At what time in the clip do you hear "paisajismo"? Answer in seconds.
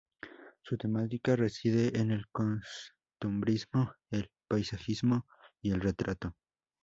4.49-5.27